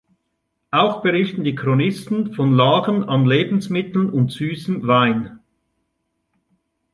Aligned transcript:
Auch 0.71 1.03
berichten 1.03 1.43
die 1.43 1.53
Chronisten 1.53 2.33
von 2.33 2.55
Lagern 2.55 3.03
an 3.03 3.23
Lebensmitteln 3.27 4.09
und 4.09 4.31
süßem 4.31 4.87
Wein. 4.87 5.37